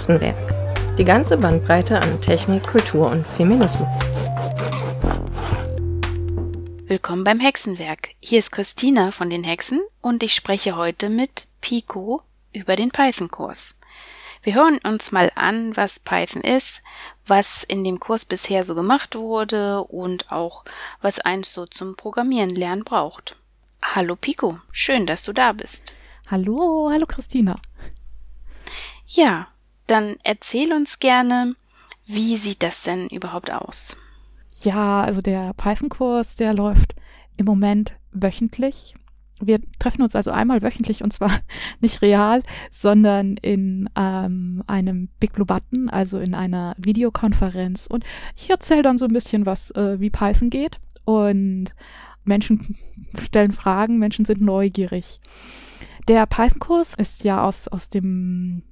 [0.00, 0.96] Hexenwerk.
[0.96, 3.92] Die ganze Bandbreite an Technik, Kultur und Feminismus.
[6.86, 8.08] Willkommen beim Hexenwerk.
[8.18, 12.22] Hier ist Christina von den Hexen und ich spreche heute mit Pico
[12.54, 13.78] über den Python-Kurs.
[14.42, 16.82] Wir hören uns mal an, was Python ist,
[17.26, 20.64] was in dem Kurs bisher so gemacht wurde und auch
[21.02, 23.36] was eins so zum Programmieren lernen braucht.
[23.82, 25.92] Hallo Pico, schön, dass du da bist.
[26.30, 27.54] Hallo, hallo Christina.
[29.06, 29.48] Ja,
[29.90, 31.54] dann erzähl uns gerne,
[32.06, 33.96] wie sieht das denn überhaupt aus?
[34.62, 36.94] Ja, also der Python-Kurs, der läuft
[37.36, 38.94] im Moment wöchentlich.
[39.40, 41.30] Wir treffen uns also einmal wöchentlich und zwar
[41.80, 47.86] nicht real, sondern in ähm, einem Big Blue Button, also in einer Videokonferenz.
[47.86, 48.04] Und
[48.36, 50.78] ich erzähle dann so ein bisschen, was äh, wie Python geht.
[51.04, 51.74] Und
[52.24, 52.76] Menschen
[53.22, 55.20] stellen Fragen, Menschen sind neugierig.
[56.06, 58.62] Der Python-Kurs ist ja aus, aus dem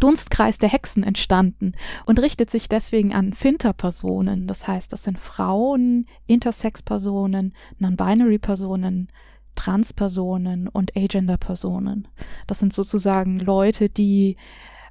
[0.00, 1.72] Dunstkreis der Hexen entstanden
[2.06, 4.46] und richtet sich deswegen an Finter-Personen.
[4.46, 9.08] Das heißt, das sind Frauen, Intersex-Personen, Non-Binary-Personen,
[9.54, 12.08] Trans-Personen und Agender-Personen.
[12.46, 14.36] Das sind sozusagen Leute, die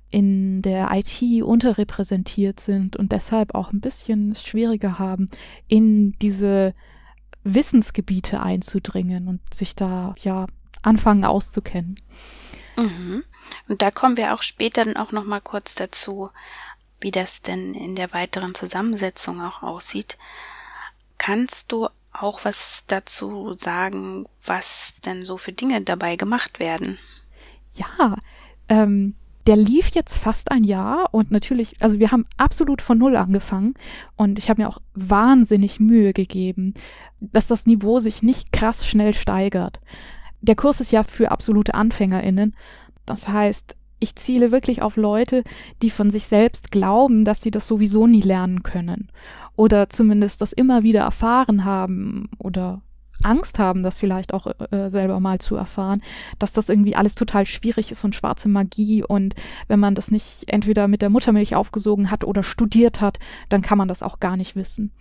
[0.09, 5.29] in der IT unterrepräsentiert sind und deshalb auch ein bisschen schwieriger haben,
[5.67, 6.73] in diese
[7.43, 10.47] Wissensgebiete einzudringen und sich da ja
[10.81, 11.99] anfangen auszukennen.
[12.77, 13.23] Mhm.
[13.67, 16.29] Und da kommen wir auch später dann auch noch mal kurz dazu,
[17.01, 20.17] wie das denn in der weiteren Zusammensetzung auch aussieht.
[21.17, 26.97] Kannst du auch was dazu sagen, was denn so für Dinge dabei gemacht werden?
[27.73, 28.17] Ja,
[28.69, 33.15] ähm, der lief jetzt fast ein Jahr und natürlich, also wir haben absolut von Null
[33.15, 33.75] angefangen
[34.15, 36.73] und ich habe mir auch wahnsinnig Mühe gegeben,
[37.19, 39.79] dass das Niveau sich nicht krass schnell steigert.
[40.41, 42.55] Der Kurs ist ja für absolute AnfängerInnen.
[43.05, 45.43] Das heißt, ich ziele wirklich auf Leute,
[45.81, 49.09] die von sich selbst glauben, dass sie das sowieso nie lernen können.
[49.55, 52.81] Oder zumindest das immer wieder erfahren haben oder
[53.23, 56.03] Angst haben, das vielleicht auch äh, selber mal zu erfahren,
[56.37, 59.33] dass das irgendwie alles total schwierig ist und schwarze Magie und
[59.67, 63.17] wenn man das nicht entweder mit der Muttermilch aufgesogen hat oder studiert hat,
[63.49, 64.91] dann kann man das auch gar nicht wissen.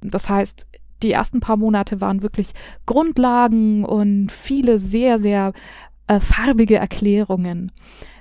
[0.00, 0.68] Das heißt,
[1.02, 2.52] die ersten paar Monate waren wirklich
[2.86, 5.52] Grundlagen und viele sehr, sehr
[6.08, 7.70] äh, farbige Erklärungen.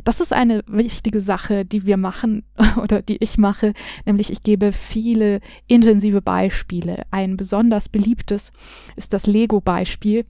[0.03, 2.43] Das ist eine wichtige Sache, die wir machen
[2.81, 3.73] oder die ich mache,
[4.05, 7.03] nämlich ich gebe viele intensive Beispiele.
[7.11, 8.51] Ein besonders beliebtes
[8.95, 10.25] ist das Lego-Beispiel.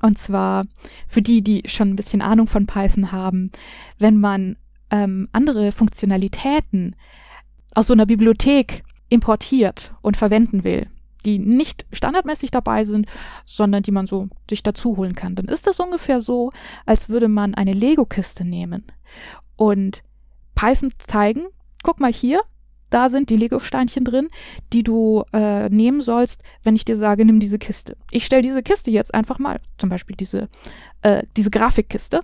[0.00, 0.64] Und zwar
[1.08, 3.50] für die, die schon ein bisschen Ahnung von Python haben,
[3.98, 4.56] wenn man
[4.90, 6.94] ähm, andere Funktionalitäten
[7.74, 10.86] aus so einer Bibliothek importiert und verwenden will,
[11.28, 13.06] die nicht standardmäßig dabei sind,
[13.44, 15.34] sondern die man so sich dazu holen kann.
[15.34, 16.50] Dann ist das ungefähr so,
[16.86, 18.84] als würde man eine Lego-Kiste nehmen
[19.56, 20.02] und
[20.54, 21.46] Python zeigen,
[21.82, 22.40] guck mal hier,
[22.90, 24.28] da sind die Lego-Steinchen drin,
[24.72, 27.98] die du äh, nehmen sollst, wenn ich dir sage, nimm diese Kiste.
[28.10, 30.48] Ich stelle diese Kiste jetzt einfach mal, zum Beispiel diese,
[31.02, 32.22] äh, diese Grafikkiste.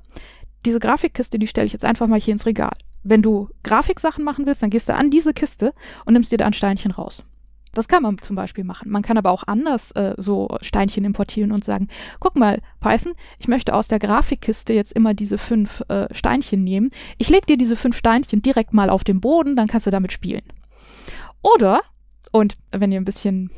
[0.65, 2.73] Diese Grafikkiste, die stelle ich jetzt einfach mal hier ins Regal.
[3.03, 5.75] Wenn du Grafiksachen machen willst, dann gehst du an diese Kiste
[6.07, 7.23] und nimmst dir da ein Steinchen raus.
[7.75, 8.91] Das kann man zum Beispiel machen.
[8.91, 11.89] Man kann aber auch anders äh, so Steinchen importieren und sagen,
[12.21, 16.91] guck mal, Python, ich möchte aus der Grafikkiste jetzt immer diese fünf äh, Steinchen nehmen.
[17.19, 20.13] Ich lege dir diese fünf Steinchen direkt mal auf den Boden, dann kannst du damit
[20.13, 20.43] spielen.
[21.43, 21.83] Oder,
[22.33, 23.51] und wenn ihr ein bisschen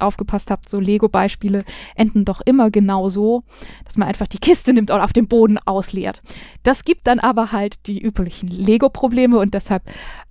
[0.00, 1.64] aufgepasst habt, so Lego-Beispiele
[1.94, 3.44] enden doch immer genau so,
[3.84, 6.22] dass man einfach die Kiste nimmt und auf dem Boden ausleert.
[6.62, 9.82] Das gibt dann aber halt die üblichen Lego-Probleme und deshalb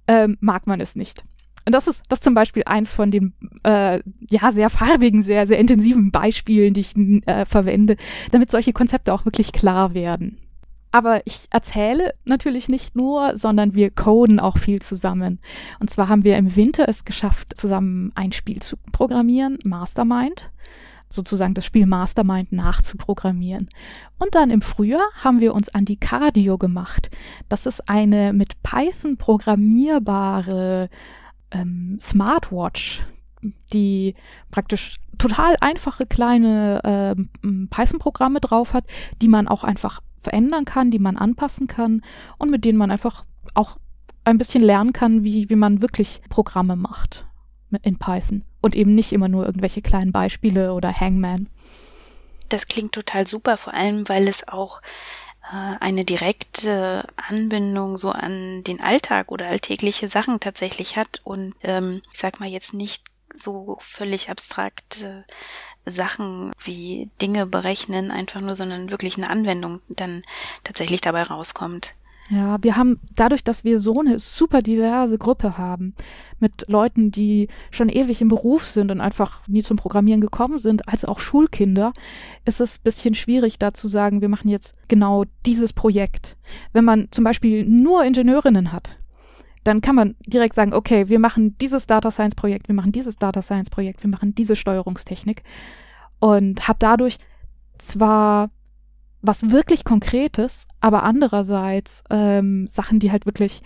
[0.08, 1.24] ähm, mag man es nicht.
[1.66, 3.34] Und das ist das ist zum Beispiel eins von den
[3.64, 4.00] äh,
[4.30, 6.96] ja sehr farbigen, sehr sehr intensiven Beispielen, die ich
[7.26, 7.98] äh, verwende,
[8.32, 10.38] damit solche Konzepte auch wirklich klar werden.
[10.92, 15.40] Aber ich erzähle natürlich nicht nur, sondern wir coden auch viel zusammen.
[15.82, 20.52] Und zwar haben wir im Winter es geschafft, zusammen ein Spiel zu programmieren, Mastermind
[21.16, 23.70] sozusagen das Spiel Mastermind nachzuprogrammieren.
[24.20, 27.10] Und dann im Frühjahr haben wir uns an die Cardio gemacht.
[27.50, 30.90] Das ist eine mit Python programmierbare
[31.56, 33.02] ähm, Smartwatch,
[33.74, 34.16] die
[34.52, 38.86] praktisch total einfache kleine äh, Python-Programme drauf hat,
[39.22, 42.02] die man auch einfach verändern kann, die man anpassen kann
[42.38, 43.78] und mit denen man einfach auch
[44.24, 47.26] ein bisschen lernen kann, wie, wie man wirklich Programme macht
[47.84, 51.48] in Python und eben nicht immer nur irgendwelche kleinen Beispiele oder Hangman.
[52.50, 54.82] Das klingt total super, vor allem weil es auch
[55.52, 62.20] eine direkte Anbindung so an den Alltag oder alltägliche Sachen tatsächlich hat und ähm, ich
[62.20, 63.04] sag mal jetzt nicht
[63.34, 65.26] so völlig abstrakte
[65.86, 70.24] Sachen wie Dinge berechnen einfach nur, sondern wirklich eine Anwendung dann
[70.64, 71.94] tatsächlich dabei rauskommt.
[72.30, 75.94] Ja, wir haben dadurch, dass wir so eine super diverse Gruppe haben,
[76.40, 80.88] mit Leuten, die schon ewig im Beruf sind und einfach nie zum Programmieren gekommen sind,
[80.88, 81.94] als auch Schulkinder,
[82.44, 86.36] ist es ein bisschen schwierig, da zu sagen, wir machen jetzt genau dieses Projekt.
[86.74, 88.98] Wenn man zum Beispiel nur Ingenieurinnen hat,
[89.64, 93.18] dann kann man direkt sagen, okay, wir machen dieses Data Science Projekt, wir machen dieses
[93.18, 95.44] Data Science Projekt, wir machen diese Steuerungstechnik
[96.20, 97.18] und hat dadurch
[97.78, 98.50] zwar
[99.28, 103.62] was wirklich Konkretes, aber andererseits ähm, Sachen, die halt wirklich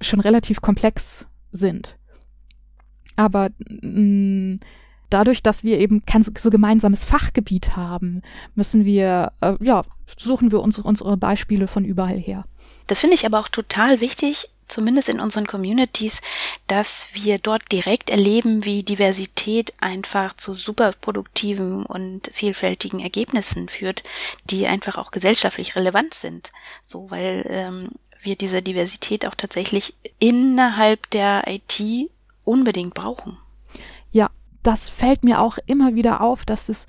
[0.00, 1.96] schon relativ komplex sind.
[3.16, 4.60] Aber mh, mm,
[5.10, 8.22] dadurch, dass wir eben kein so, gemeinsames Fachgebiet haben,
[8.54, 9.82] müssen wir, äh, ja,
[10.16, 12.44] suchen wir uns, unsere Beispiele von überall her.
[12.86, 16.20] Das finde ich aber auch total wichtig, zumindest in unseren Communities,
[16.66, 24.02] dass wir dort direkt erleben, wie Diversität einfach zu super produktiven und vielfältigen Ergebnissen führt,
[24.44, 26.52] die einfach auch gesellschaftlich relevant sind.
[26.82, 32.10] So, weil ähm, wir diese Diversität auch tatsächlich innerhalb der IT
[32.44, 33.38] unbedingt brauchen.
[34.10, 34.30] Ja,
[34.62, 36.86] das fällt mir auch immer wieder auf, dass es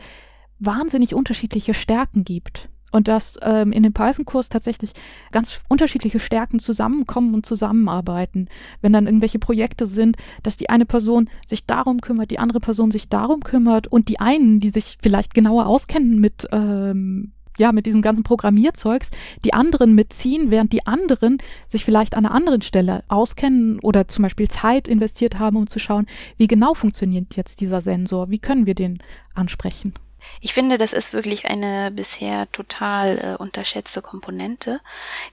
[0.60, 4.94] wahnsinnig unterschiedliche Stärken gibt und dass ähm, in dem Python-Kurs tatsächlich
[5.32, 8.48] ganz unterschiedliche Stärken zusammenkommen und zusammenarbeiten.
[8.82, 12.92] Wenn dann irgendwelche Projekte sind, dass die eine Person sich darum kümmert, die andere Person
[12.92, 17.86] sich darum kümmert und die einen, die sich vielleicht genauer auskennen mit ähm, ja, mit
[17.86, 19.12] diesem ganzen Programmierzeugs,
[19.44, 21.38] die anderen mitziehen, während die anderen
[21.68, 25.78] sich vielleicht an einer anderen Stelle auskennen oder zum Beispiel Zeit investiert haben, um zu
[25.78, 26.08] schauen,
[26.38, 29.00] wie genau funktioniert jetzt dieser Sensor, wie können wir den
[29.34, 29.94] ansprechen.
[30.42, 34.82] Ich finde, das ist wirklich eine bisher total äh, unterschätzte Komponente.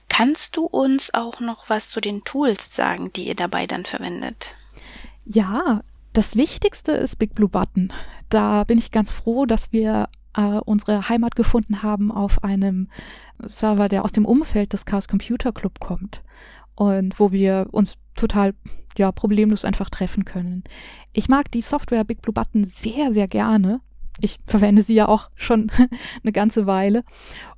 [0.09, 4.55] Kannst du uns auch noch was zu den Tools sagen, die ihr dabei dann verwendet?
[5.25, 5.81] Ja,
[6.13, 7.93] das Wichtigste ist Big Blue Button.
[8.29, 12.89] Da bin ich ganz froh, dass wir äh, unsere Heimat gefunden haben auf einem
[13.39, 16.21] Server, der aus dem Umfeld des Chaos Computer Club kommt
[16.75, 18.53] und wo wir uns total
[18.97, 20.63] ja problemlos einfach treffen können.
[21.13, 23.81] Ich mag die Software Big Blue Button sehr sehr gerne
[24.21, 25.71] ich verwende sie ja auch schon
[26.23, 27.03] eine ganze Weile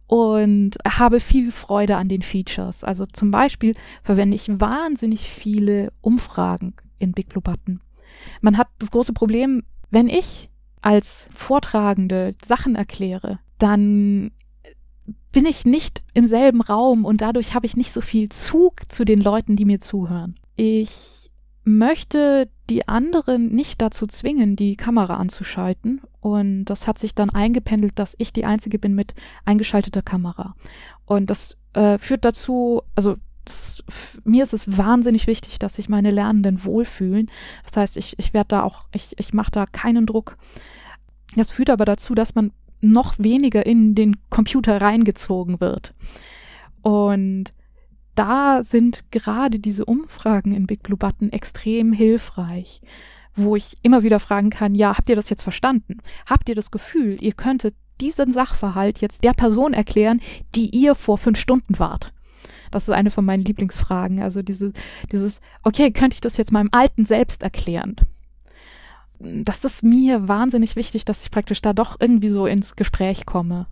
[0.07, 2.83] und habe viel Freude an den Features.
[2.83, 7.81] Also zum Beispiel verwende ich wahnsinnig viele Umfragen in Big Blue Button.
[8.41, 10.49] Man hat das große Problem, wenn ich
[10.81, 14.31] als Vortragende Sachen erkläre, dann
[15.31, 19.05] bin ich nicht im selben Raum und dadurch habe ich nicht so viel Zug zu
[19.05, 20.39] den Leuten, die mir zuhören.
[20.55, 21.28] Ich
[21.63, 26.01] möchte die anderen nicht dazu zwingen, die Kamera anzuschalten.
[26.21, 29.13] Und das hat sich dann eingependelt, dass ich die Einzige bin mit
[29.45, 30.55] eingeschalteter Kamera.
[31.05, 33.83] Und das äh, führt dazu, also das,
[34.23, 37.31] mir ist es wahnsinnig wichtig, dass sich meine Lernenden wohlfühlen.
[37.63, 40.37] Das heißt, ich, ich werde da auch, ich, ich mache da keinen Druck.
[41.35, 42.51] Das führt aber dazu, dass man
[42.81, 45.93] noch weniger in den Computer reingezogen wird.
[46.81, 47.53] Und
[48.19, 52.81] da sind gerade diese Umfragen in Big Blue Button extrem hilfreich,
[53.33, 55.99] wo ich immer wieder fragen kann, ja, habt ihr das jetzt verstanden?
[56.29, 60.19] Habt ihr das Gefühl, ihr könntet diesen Sachverhalt jetzt der Person erklären,
[60.53, 62.11] die ihr vor fünf Stunden wart?
[62.71, 64.21] Das ist eine von meinen Lieblingsfragen.
[64.21, 64.73] Also diese,
[65.13, 67.95] dieses, okay, könnte ich das jetzt meinem alten Selbst erklären?
[69.19, 73.67] Das ist mir wahnsinnig wichtig, dass ich praktisch da doch irgendwie so ins Gespräch komme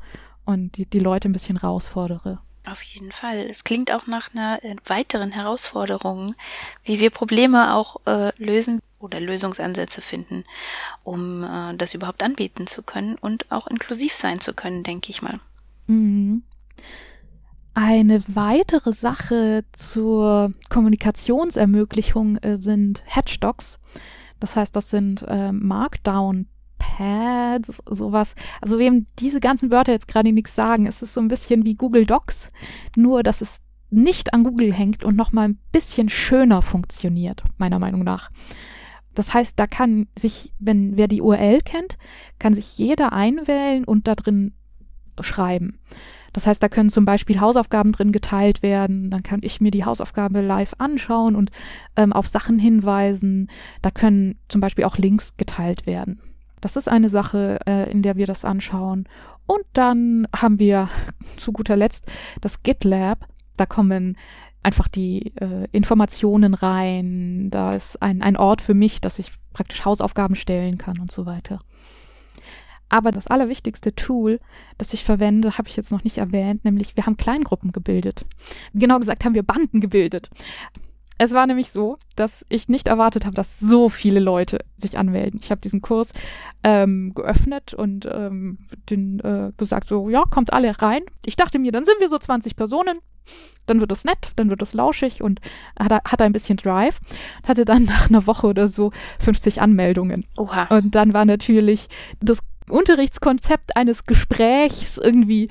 [0.46, 2.40] und die, die Leute ein bisschen herausfordere.
[2.70, 3.48] Auf jeden Fall.
[3.50, 6.36] Es klingt auch nach einer äh, weiteren Herausforderung,
[6.84, 10.44] wie wir Probleme auch äh, lösen oder Lösungsansätze finden,
[11.04, 15.22] um äh, das überhaupt anbieten zu können und auch inklusiv sein zu können, denke ich
[15.22, 15.40] mal.
[15.88, 16.44] Mhm.
[17.74, 23.80] Eine weitere Sache zur Kommunikationsermöglichung äh, sind Hatchdogs.
[24.42, 28.36] Das heißt, das sind äh, Markdown Pads, sowas.
[28.62, 31.76] Also wem diese ganzen Wörter jetzt gerade nichts sagen, es ist so ein bisschen wie
[31.76, 32.52] Google Docs,
[32.96, 37.80] nur dass es nicht an Google hängt und noch mal ein bisschen schöner funktioniert, meiner
[37.80, 38.32] Meinung nach.
[39.16, 41.98] Das heißt, da kann sich, wenn wer die URL kennt,
[42.38, 44.54] kann sich jeder einwählen und da drin
[45.22, 45.80] schreiben.
[46.34, 49.10] Das heißt, da können zum Beispiel Hausaufgaben drin geteilt werden.
[49.10, 51.50] Dann kann ich mir die Hausaufgabe live anschauen und
[51.96, 53.50] ähm, auf Sachen hinweisen.
[53.82, 56.22] Da können zum Beispiel auch Links geteilt werden.
[56.62, 59.08] Das ist eine Sache, äh, in der wir das anschauen.
[59.46, 60.90] Und dann haben wir
[61.38, 62.06] zu guter Letzt
[62.42, 63.28] das GitLab.
[63.56, 64.18] Da kommen
[64.64, 67.50] einfach die äh, Informationen rein.
[67.50, 71.26] Da ist ein, ein Ort für mich, dass ich praktisch Hausaufgaben stellen kann und so
[71.26, 71.62] weiter.
[72.90, 74.40] Aber das allerwichtigste Tool,
[74.78, 78.26] das ich verwende, habe ich jetzt noch nicht erwähnt, nämlich wir haben Kleingruppen gebildet.
[78.74, 80.30] Genau gesagt haben wir Banden gebildet.
[81.18, 85.40] Es war nämlich so, dass ich nicht erwartet habe, dass so viele Leute sich anmelden.
[85.42, 86.12] Ich habe diesen Kurs
[86.64, 88.60] ähm, geöffnet und ähm,
[88.90, 91.02] den, äh, gesagt, so, ja, kommt alle rein.
[91.26, 93.00] Ich dachte mir, dann sind wir so 20 Personen.
[93.66, 95.42] dann wird es nett, dann wird es lauschig und
[95.78, 97.00] hat, hat ein bisschen Drive.
[97.46, 100.26] Hatte dann nach einer Woche oder so 50 Anmeldungen.
[100.38, 100.66] Oha.
[100.66, 101.90] Und dann war natürlich
[102.22, 105.50] das Unterrichtskonzept eines Gesprächs irgendwie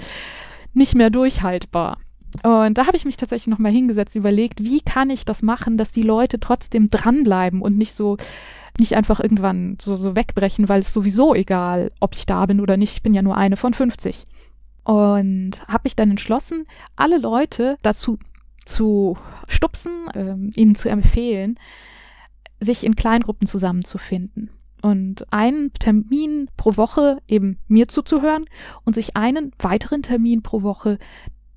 [0.75, 1.99] nicht mehr durchhaltbar.
[2.43, 5.91] Und da habe ich mich tatsächlich nochmal hingesetzt, überlegt, wie kann ich das machen, dass
[5.91, 8.17] die Leute trotzdem dranbleiben und nicht so,
[8.79, 12.77] nicht einfach irgendwann so, so wegbrechen, weil es sowieso egal, ob ich da bin oder
[12.77, 12.95] nicht.
[12.95, 14.27] Ich bin ja nur eine von 50.
[14.85, 16.65] Und habe mich dann entschlossen,
[16.95, 18.19] alle Leute dazu
[18.65, 19.17] zu
[19.49, 21.59] stupsen, ähm, ihnen zu empfehlen,
[22.61, 24.51] sich in Kleingruppen zusammenzufinden
[24.83, 28.45] und einen Termin pro Woche eben mir zuzuhören
[28.85, 30.99] und sich einen weiteren Termin pro Woche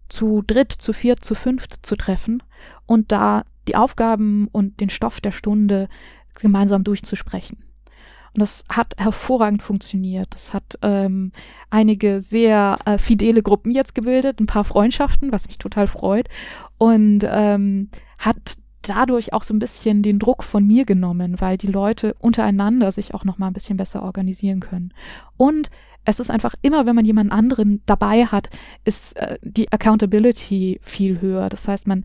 [0.09, 2.43] zu dritt, zu viert, zu fünft zu treffen
[2.85, 5.87] und da die Aufgaben und den Stoff der Stunde
[6.33, 7.63] gemeinsam durchzusprechen.
[8.35, 10.27] Und das hat hervorragend funktioniert.
[10.31, 11.31] Das hat ähm,
[11.69, 16.29] einige sehr äh, fidele Gruppen jetzt gebildet, ein paar Freundschaften, was mich total freut.
[16.77, 17.89] Und ähm,
[18.19, 22.91] hat dadurch auch so ein bisschen den Druck von mir genommen, weil die Leute untereinander
[22.91, 24.93] sich auch noch mal ein bisschen besser organisieren können.
[25.37, 25.69] Und
[26.05, 28.49] es ist einfach immer, wenn man jemanden anderen dabei hat,
[28.83, 31.49] ist äh, die Accountability viel höher.
[31.49, 32.03] Das heißt, man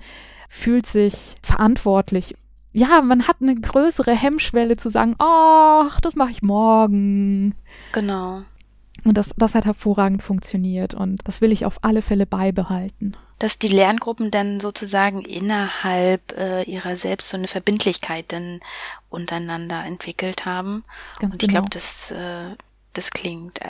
[0.48, 2.34] fühlt sich verantwortlich.
[2.72, 7.54] Ja, man hat eine größere Hemmschwelle zu sagen, ach, das mache ich morgen.
[7.92, 8.42] Genau.
[9.04, 13.16] Und das, das hat hervorragend funktioniert und das will ich auf alle Fälle beibehalten.
[13.38, 18.60] Dass die Lerngruppen dann sozusagen innerhalb äh, ihrer selbst so eine Verbindlichkeit dann
[19.10, 20.84] untereinander entwickelt haben.
[21.20, 21.60] Ganz und ich genau.
[21.60, 22.56] glaube, das äh,
[22.94, 23.60] das klingt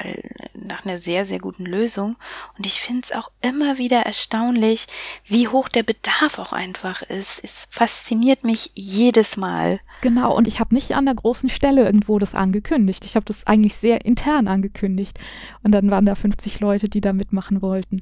[0.55, 2.17] nach einer sehr, sehr guten Lösung.
[2.57, 4.87] Und ich finde es auch immer wieder erstaunlich,
[5.25, 7.43] wie hoch der Bedarf auch einfach ist.
[7.43, 9.81] Es fasziniert mich jedes Mal.
[10.01, 13.05] Genau, und ich habe nicht an der großen Stelle irgendwo das angekündigt.
[13.05, 15.19] Ich habe das eigentlich sehr intern angekündigt.
[15.63, 18.01] Und dann waren da 50 Leute, die da mitmachen wollten.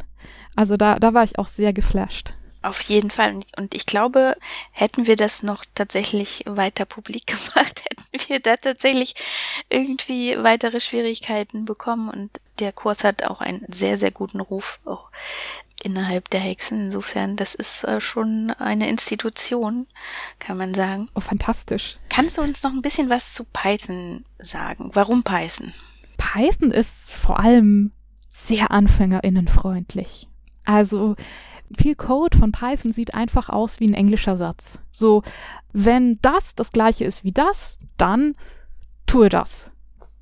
[0.54, 2.34] Also da, da war ich auch sehr geflasht.
[2.62, 3.40] Auf jeden Fall.
[3.56, 4.36] Und ich glaube,
[4.70, 9.14] hätten wir das noch tatsächlich weiter publik gemacht, hätten wir da tatsächlich
[9.68, 12.08] irgendwie weitere Schwierigkeiten bekommen.
[12.08, 15.10] Und der Kurs hat auch einen sehr, sehr guten Ruf, auch
[15.82, 16.86] innerhalb der Hexen.
[16.86, 19.86] Insofern, das ist äh, schon eine Institution,
[20.38, 21.08] kann man sagen.
[21.14, 21.98] Oh, fantastisch.
[22.08, 24.90] Kannst du uns noch ein bisschen was zu Python sagen?
[24.94, 25.72] Warum Python?
[26.16, 27.90] Python ist vor allem
[28.30, 30.28] sehr anfängerinnenfreundlich.
[30.64, 31.16] Also
[31.76, 34.78] viel Code von Python sieht einfach aus wie ein englischer Satz.
[34.90, 35.22] So,
[35.72, 38.34] wenn das das gleiche ist wie das, dann
[39.06, 39.70] tue das.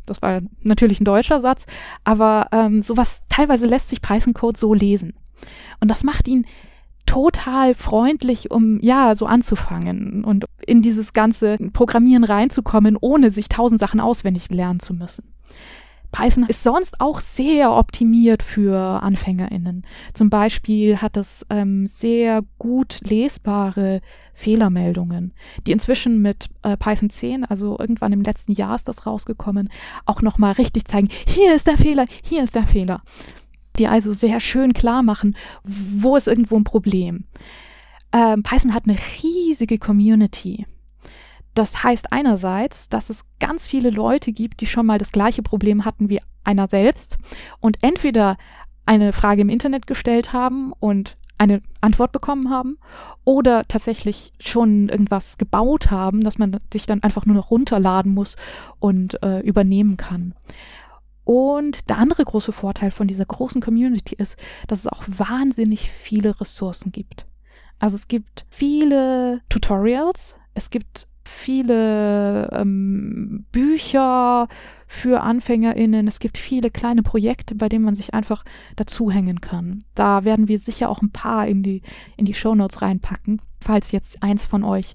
[0.07, 1.67] Das war natürlich ein deutscher Satz,
[2.05, 5.15] aber ähm, sowas, teilweise lässt sich Python-Code so lesen.
[5.81, 6.47] Und das macht ihn
[7.07, 13.81] total freundlich, um ja so anzufangen und in dieses ganze Programmieren reinzukommen, ohne sich tausend
[13.81, 15.33] Sachen auswendig lernen zu müssen.
[16.13, 19.87] Python ist sonst auch sehr optimiert für AnfängerInnen.
[20.13, 24.01] Zum Beispiel hat es ähm, sehr gut lesbare
[24.35, 25.33] Fehlermeldungen,
[25.67, 29.69] die inzwischen mit äh, Python 10, also irgendwann im letzten Jahr ist das rausgekommen,
[30.05, 33.03] auch nochmal richtig zeigen, hier ist der Fehler, hier ist der Fehler.
[33.79, 37.25] Die also sehr schön klar machen, wo ist irgendwo ein Problem.
[38.13, 40.67] Ähm, Python hat eine riesige Community.
[41.55, 45.85] Das heißt einerseits, dass es ganz viele Leute gibt, die schon mal das gleiche Problem
[45.85, 47.19] hatten wie einer selbst
[47.61, 48.37] und entweder
[48.87, 52.77] eine Frage im Internet gestellt haben und eine Antwort bekommen haben
[53.25, 58.37] oder tatsächlich schon irgendwas gebaut haben, dass man sich dann einfach nur noch runterladen muss
[58.79, 60.35] und äh, übernehmen kann.
[61.25, 66.39] Und der andere große Vorteil von dieser großen Community ist, dass es auch wahnsinnig viele
[66.41, 67.25] Ressourcen gibt.
[67.79, 74.49] Also es gibt viele Tutorials, es gibt viele ähm, Bücher
[74.87, 76.09] für AnfängerInnen.
[76.09, 78.45] Es gibt viele kleine Projekte, bei denen man sich einfach
[78.77, 79.79] dazuhängen kann.
[79.95, 81.83] Da werden wir sicher auch ein paar in die,
[82.17, 84.95] in die Shownotes reinpacken, falls jetzt eins von euch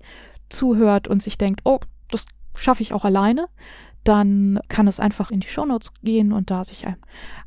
[0.49, 1.79] zuhört und sich denkt, oh,
[2.11, 2.25] das
[2.55, 3.47] schaffe ich auch alleine,
[4.03, 6.97] dann kann es einfach in die Shownotes gehen und da sich ein,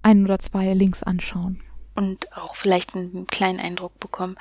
[0.02, 1.60] ein oder zwei Links anschauen.
[1.94, 4.36] Und auch vielleicht einen kleinen Eindruck bekommen,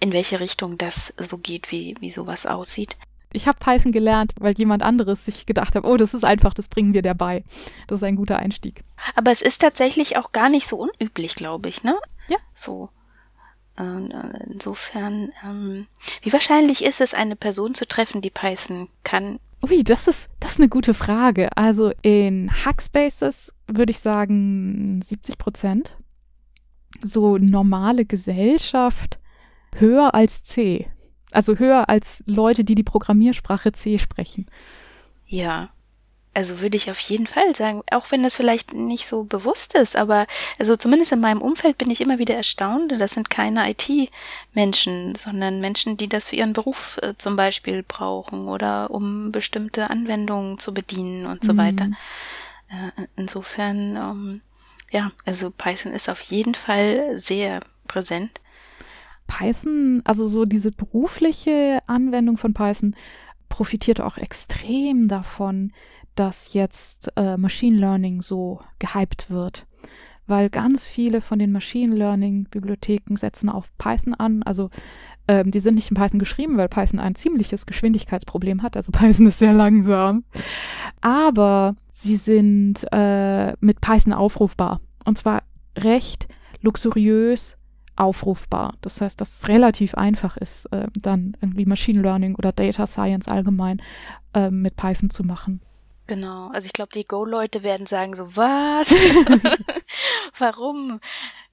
[0.00, 2.96] in welche Richtung das so geht, wie, wie sowas aussieht.
[3.32, 6.68] Ich habe Python gelernt, weil jemand anderes sich gedacht hat, oh, das ist einfach, das
[6.68, 7.44] bringen wir dabei.
[7.86, 8.84] Das ist ein guter Einstieg.
[9.14, 11.94] Aber es ist tatsächlich auch gar nicht so unüblich, glaube ich, ne?
[12.28, 12.38] Ja.
[12.54, 12.88] So.
[13.78, 14.10] Ähm,
[14.48, 15.86] insofern, ähm,
[16.22, 19.38] wie wahrscheinlich ist es, eine Person zu treffen, die Python kann?
[19.62, 21.56] Ui, das ist, das ist eine gute Frage.
[21.56, 25.96] Also in Hackspaces würde ich sagen 70 Prozent.
[27.04, 29.18] So normale Gesellschaft
[29.76, 30.88] höher als C.
[31.30, 34.46] Also höher als Leute, die die Programmiersprache C sprechen.
[35.26, 35.70] Ja.
[36.34, 39.96] Also würde ich auf jeden Fall sagen, auch wenn das vielleicht nicht so bewusst ist,
[39.96, 40.26] aber
[40.58, 42.92] also zumindest in meinem Umfeld bin ich immer wieder erstaunt.
[42.96, 48.46] Das sind keine IT-Menschen, sondern Menschen, die das für ihren Beruf äh, zum Beispiel brauchen
[48.46, 51.56] oder um bestimmte Anwendungen zu bedienen und so mhm.
[51.56, 51.90] weiter.
[52.68, 54.40] Äh, insofern, ähm,
[54.92, 58.40] ja, also Python ist auf jeden Fall sehr präsent.
[59.28, 62.96] Python, also so diese berufliche Anwendung von Python
[63.48, 65.72] profitiert auch extrem davon,
[66.16, 69.66] dass jetzt äh, Machine Learning so gehypt wird.
[70.26, 74.42] Weil ganz viele von den Machine Learning-Bibliotheken setzen auf Python an.
[74.42, 74.68] Also
[75.26, 78.76] ähm, die sind nicht in Python geschrieben, weil Python ein ziemliches Geschwindigkeitsproblem hat.
[78.76, 80.24] Also Python ist sehr langsam.
[81.00, 84.80] Aber sie sind äh, mit Python aufrufbar.
[85.04, 85.44] Und zwar
[85.76, 86.28] recht
[86.60, 87.57] luxuriös
[87.98, 88.74] aufrufbar.
[88.80, 93.28] Das heißt, dass es relativ einfach ist, äh, dann irgendwie Machine Learning oder Data Science
[93.28, 93.82] allgemein
[94.34, 95.60] äh, mit Python zu machen.
[96.06, 98.90] Genau, also ich glaube, die Go-Leute werden sagen so, was?
[100.38, 101.00] Warum?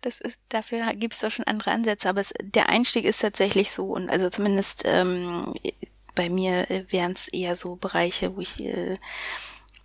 [0.02, 3.72] Das ist, dafür gibt es doch schon andere Ansätze, aber es, der Einstieg ist tatsächlich
[3.72, 5.54] so und also zumindest ähm,
[6.14, 8.98] bei mir äh, wären es eher so Bereiche, wo ich äh,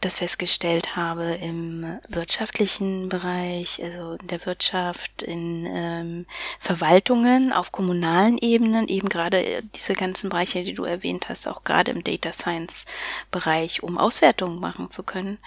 [0.00, 6.26] das festgestellt habe im wirtschaftlichen Bereich, also in der Wirtschaft, in ähm,
[6.58, 11.64] Verwaltungen, auf kommunalen Ebenen, eben gerade äh, diese ganzen Bereiche, die du erwähnt hast, auch
[11.64, 12.86] gerade im Data Science
[13.30, 15.38] Bereich, um Auswertungen machen zu können.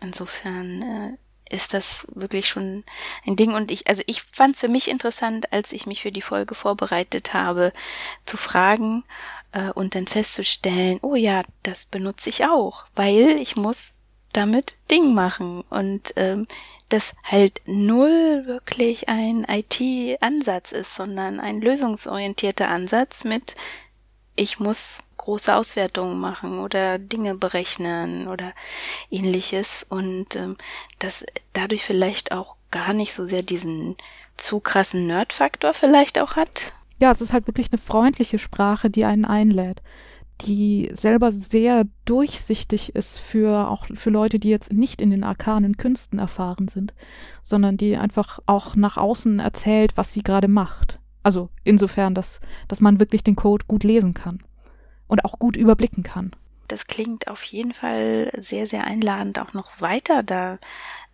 [0.00, 2.84] Insofern äh, ist das wirklich schon
[3.26, 3.52] ein Ding.
[3.52, 6.54] Und ich, also ich fand es für mich interessant, als ich mich für die Folge
[6.54, 7.72] vorbereitet habe,
[8.24, 9.04] zu fragen,
[9.52, 13.92] äh, und dann festzustellen, oh ja, das benutze ich auch, weil ich muss
[14.32, 16.46] damit Ding machen und ähm,
[16.88, 23.56] das halt null wirklich ein IT-Ansatz ist, sondern ein lösungsorientierter Ansatz mit
[24.36, 28.54] ich muss große Auswertungen machen oder Dinge berechnen oder
[29.10, 30.56] ähnliches und ähm,
[30.98, 33.96] das dadurch vielleicht auch gar nicht so sehr diesen
[34.38, 36.72] zu krassen Nerd-Faktor vielleicht auch hat.
[37.00, 39.82] Ja, es ist halt wirklich eine freundliche Sprache, die einen einlädt,
[40.42, 45.78] die selber sehr durchsichtig ist für auch für Leute, die jetzt nicht in den arkanen
[45.78, 46.94] Künsten erfahren sind,
[47.42, 50.98] sondern die einfach auch nach außen erzählt, was sie gerade macht.
[51.22, 54.42] Also insofern, dass, dass man wirklich den Code gut lesen kann
[55.08, 56.32] und auch gut überblicken kann.
[56.68, 60.58] Das klingt auf jeden Fall sehr, sehr einladend, auch noch weiter da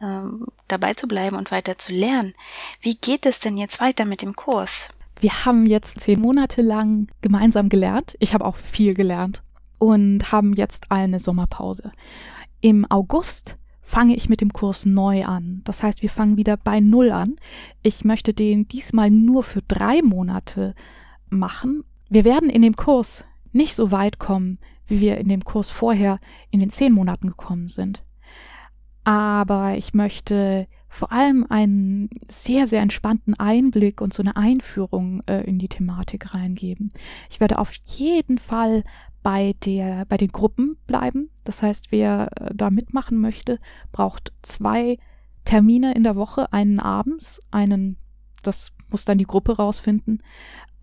[0.03, 2.35] ähm, dabei zu bleiben und weiter zu lernen.
[2.81, 4.91] Wie geht es denn jetzt weiter mit dem Kurs?
[5.21, 8.17] Wir haben jetzt zehn Monate lang gemeinsam gelernt.
[8.21, 9.43] Ich habe auch viel gelernt
[9.79, 11.93] und haben jetzt eine Sommerpause.
[12.61, 15.63] Im August fange ich mit dem Kurs neu an.
[15.65, 17.37] Das heißt, wir fangen wieder bei Null an.
[17.83, 20.75] Ich möchte den diesmal nur für drei Monate
[21.31, 21.85] machen.
[22.09, 26.19] Wir werden in dem Kurs nicht so weit kommen, wie wir in dem Kurs vorher
[26.51, 28.03] in den zehn Monaten gekommen sind.
[29.05, 35.43] Aber ich möchte vor allem einen sehr, sehr entspannten Einblick und so eine Einführung äh,
[35.43, 36.93] in die Thematik reingeben.
[37.31, 38.85] Ich werde auf jeden Fall
[39.23, 41.31] bei der, bei den Gruppen bleiben.
[41.45, 43.59] Das heißt, wer äh, da mitmachen möchte,
[43.91, 44.99] braucht zwei
[45.45, 47.97] Termine in der Woche, einen abends, einen,
[48.43, 50.23] das muss dann die Gruppe rausfinden,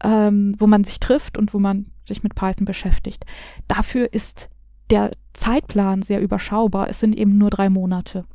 [0.04, 3.26] ähm, wo man sich trifft und wo man sich mit Python beschäftigt.
[3.68, 4.50] Dafür ist
[4.90, 6.90] der Zeitplan sehr überschaubar.
[6.90, 8.26] Es sind eben nur drei Monate.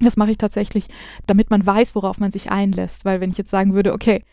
[0.00, 0.88] Das mache ich tatsächlich,
[1.26, 3.04] damit man weiß, worauf man sich einlässt.
[3.04, 4.24] Weil wenn ich jetzt sagen würde, okay,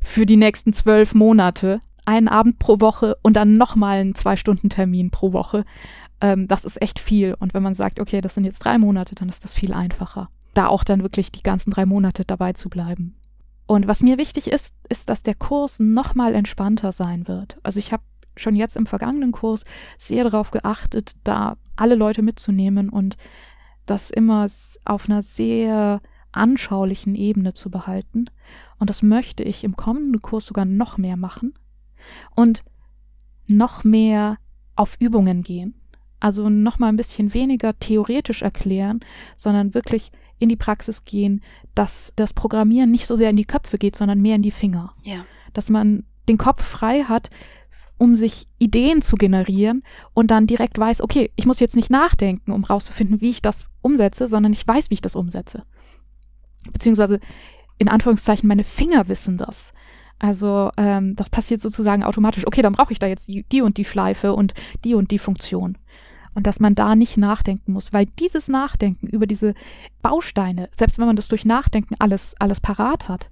[0.00, 5.32] für die nächsten zwölf Monate einen Abend pro Woche und dann nochmal einen Zwei-Stunden-Termin pro
[5.32, 5.64] Woche,
[6.20, 7.34] ähm, das ist echt viel.
[7.38, 10.28] Und wenn man sagt, okay, das sind jetzt drei Monate, dann ist das viel einfacher.
[10.54, 13.16] Da auch dann wirklich die ganzen drei Monate dabei zu bleiben.
[13.66, 17.58] Und was mir wichtig ist, ist, dass der Kurs nochmal entspannter sein wird.
[17.62, 18.02] Also ich habe
[18.36, 19.64] schon jetzt im vergangenen Kurs
[19.98, 23.16] sehr darauf geachtet, da alle Leute mitzunehmen und
[23.90, 24.46] das immer
[24.84, 26.00] auf einer sehr
[26.32, 28.26] anschaulichen Ebene zu behalten.
[28.78, 31.54] Und das möchte ich im kommenden Kurs sogar noch mehr machen
[32.34, 32.62] und
[33.46, 34.38] noch mehr
[34.76, 35.74] auf Übungen gehen.
[36.20, 39.00] Also noch mal ein bisschen weniger theoretisch erklären,
[39.36, 41.42] sondern wirklich in die Praxis gehen,
[41.74, 44.94] dass das Programmieren nicht so sehr in die Köpfe geht, sondern mehr in die Finger.
[45.04, 45.24] Ja.
[45.52, 47.30] Dass man den Kopf frei hat,
[47.98, 49.82] um sich Ideen zu generieren
[50.14, 53.66] und dann direkt weiß, okay, ich muss jetzt nicht nachdenken, um rauszufinden, wie ich das
[53.82, 55.64] umsetze, sondern ich weiß, wie ich das umsetze.
[56.72, 57.20] Beziehungsweise
[57.78, 59.72] in Anführungszeichen meine Finger wissen das.
[60.18, 62.46] Also ähm, das passiert sozusagen automatisch.
[62.46, 65.18] Okay, dann brauche ich da jetzt die, die und die Schleife und die und die
[65.18, 65.78] Funktion.
[66.34, 69.54] Und dass man da nicht nachdenken muss, weil dieses Nachdenken über diese
[70.02, 73.28] Bausteine, selbst wenn man das durch Nachdenken alles, alles parat hat,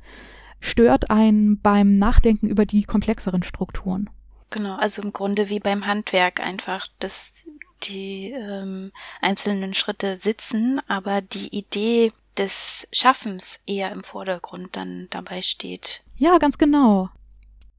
[0.61, 4.09] stört einen beim Nachdenken über die komplexeren Strukturen.
[4.51, 7.47] Genau, also im Grunde wie beim Handwerk einfach, dass
[7.83, 15.43] die ähm, einzelnen Schritte sitzen, aber die Idee des Schaffens eher im Vordergrund dann dabei
[15.43, 16.03] steht.
[16.17, 17.09] Ja, ganz genau.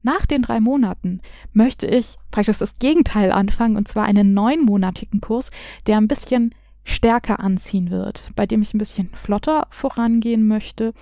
[0.02, 1.20] Nach den drei Monaten
[1.52, 5.50] möchte ich praktisch das Gegenteil anfangen, und zwar einen neunmonatigen Kurs,
[5.86, 6.54] der ein bisschen
[6.84, 10.94] stärker anziehen wird, bei dem ich ein bisschen flotter vorangehen möchte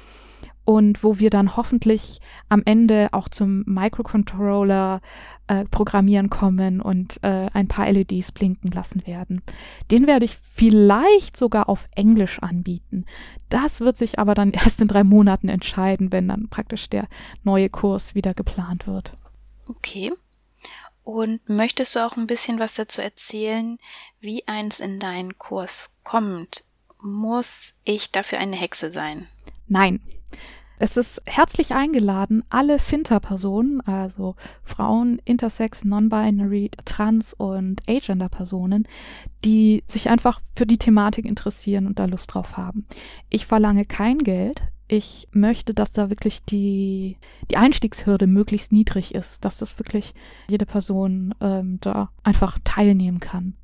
[0.67, 5.01] und wo wir dann hoffentlich am Ende auch zum Microcontroller
[5.47, 9.43] äh, programmieren kommen und äh, ein paar LEDs blinken lassen werden.
[9.93, 13.07] Den werde ich vielleicht sogar auf Englisch anbieten.
[13.49, 17.07] Das wird sich aber dann erst in drei Monaten entscheiden, wenn dann praktisch der
[17.45, 19.17] neue Kurs wieder geplant wird.
[19.69, 20.13] Okay.
[21.05, 23.79] Und möchtest du auch ein bisschen was dazu erzählen,
[24.19, 26.65] wie eins in deinen Kurs kommt?
[27.01, 29.29] Muss ich dafür eine Hexe sein?
[29.69, 30.01] Nein.
[30.79, 38.87] Es ist herzlich eingeladen, alle Finter-Personen, also Frauen, Intersex, Non-Binary, Trans- und Agender-Personen,
[39.45, 42.87] die sich einfach für die Thematik interessieren und da Lust drauf haben.
[43.31, 44.63] Ich verlange kein Geld.
[44.89, 47.17] Ich möchte, dass da wirklich die,
[47.51, 50.15] die Einstiegshürde möglichst niedrig ist, dass das wirklich
[50.49, 53.55] jede Person ähm, da einfach teilnehmen kann.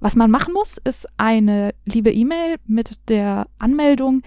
[0.00, 4.22] Was man machen muss, ist eine liebe E-Mail mit der Anmeldung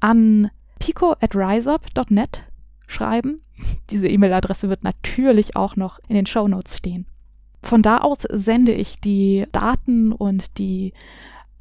[0.00, 2.44] an pico at riseup.net
[2.86, 3.42] schreiben.
[3.90, 7.06] Diese E-Mail-Adresse wird natürlich auch noch in den Show Notes stehen.
[7.62, 10.92] Von da aus sende ich die Daten und die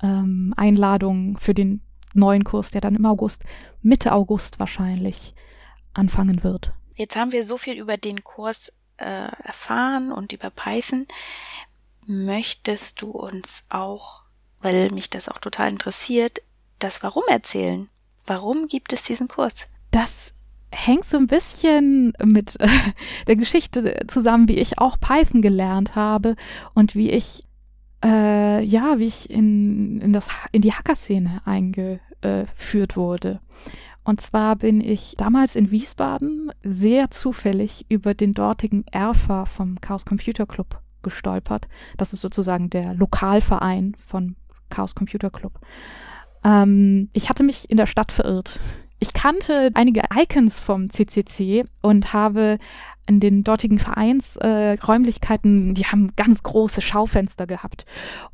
[0.04, 1.82] ähm, Einladungen für den
[2.13, 3.43] neuen Kurs, der dann im August,
[3.82, 5.34] Mitte August wahrscheinlich
[5.93, 6.73] anfangen wird.
[6.95, 9.06] Jetzt haben wir so viel über den Kurs äh,
[9.43, 11.08] erfahren und über Python.
[12.06, 14.23] Möchtest du uns auch,
[14.62, 16.41] weil mich das auch total interessiert,
[16.80, 17.89] das Warum erzählen?
[18.25, 19.67] Warum gibt es diesen Kurs?
[19.91, 20.33] Das
[20.71, 22.67] hängt so ein bisschen mit äh,
[23.27, 26.35] der Geschichte zusammen, wie ich auch Python gelernt habe
[26.73, 27.45] und wie ich
[28.03, 33.39] äh, ja, wie ich in, in, das, in die Hacker-Szene eingeführt wurde.
[34.03, 40.05] Und zwar bin ich damals in Wiesbaden sehr zufällig über den dortigen Erfa vom Chaos
[40.05, 41.67] Computer Club gestolpert.
[41.97, 44.35] Das ist sozusagen der Lokalverein von
[44.69, 45.59] Chaos Computer Club.
[46.45, 48.60] Ähm, ich hatte mich in der Stadt verirrt.
[48.99, 52.60] Ich kannte einige Icons vom CCC und habe
[53.08, 57.86] in den dortigen Vereinsräumlichkeiten, äh, die haben ganz große Schaufenster gehabt.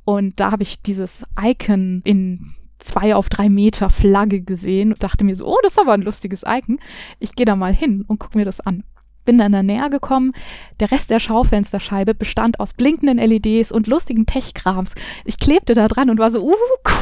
[0.05, 5.23] Und da habe ich dieses Icon in zwei auf drei Meter Flagge gesehen und dachte
[5.23, 6.79] mir so, oh, das ist aber ein lustiges Icon.
[7.19, 8.83] Ich gehe da mal hin und gucke mir das an
[9.25, 10.33] bin dann da näher gekommen.
[10.79, 14.93] Der Rest der Schaufensterscheibe bestand aus blinkenden LEDs und lustigen Tech-Krams.
[15.25, 16.53] Ich klebte da dran und war so, uh,